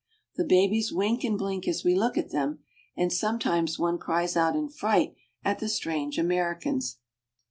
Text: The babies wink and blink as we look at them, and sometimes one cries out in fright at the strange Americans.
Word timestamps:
The 0.35 0.43
babies 0.43 0.91
wink 0.91 1.23
and 1.23 1.37
blink 1.37 1.67
as 1.67 1.83
we 1.83 1.93
look 1.93 2.17
at 2.17 2.31
them, 2.31 2.63
and 2.97 3.13
sometimes 3.13 3.77
one 3.77 3.99
cries 3.99 4.35
out 4.35 4.55
in 4.55 4.67
fright 4.67 5.13
at 5.45 5.59
the 5.59 5.69
strange 5.69 6.17
Americans. 6.17 6.97